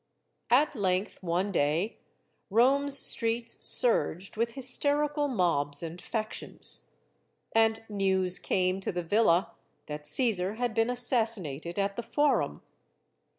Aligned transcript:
At 0.49 0.75
length, 0.75 1.21
one 1.21 1.51
day, 1.51 1.99
Rome's 2.49 2.97
streets 2.97 3.59
surged 3.63 4.35
with 4.35 4.55
hys 4.55 4.79
terical 4.79 5.29
mobs 5.29 5.83
and 5.83 6.01
factions. 6.01 6.93
And 7.53 7.83
news 7.87 8.39
came 8.39 8.79
to 8.79 8.91
the 8.91 9.03
villa 9.03 9.51
that 9.85 10.07
Caesar 10.07 10.55
had 10.55 10.73
been 10.73 10.89
assassinated 10.89 11.77
at 11.77 11.97
the 11.97 12.01
Forum. 12.01 12.63